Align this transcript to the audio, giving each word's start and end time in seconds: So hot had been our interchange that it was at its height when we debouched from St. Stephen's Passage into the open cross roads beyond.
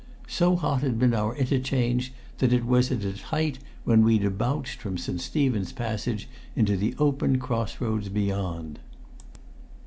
So 0.27 0.55
hot 0.55 0.81
had 0.81 0.97
been 0.97 1.13
our 1.13 1.35
interchange 1.35 2.11
that 2.39 2.51
it 2.51 2.65
was 2.65 2.91
at 2.91 3.03
its 3.03 3.21
height 3.29 3.59
when 3.83 4.03
we 4.03 4.17
debouched 4.17 4.79
from 4.81 4.97
St. 4.97 5.21
Stephen's 5.21 5.71
Passage 5.73 6.27
into 6.55 6.75
the 6.75 6.95
open 6.97 7.37
cross 7.37 7.79
roads 7.79 8.09
beyond. 8.09 8.79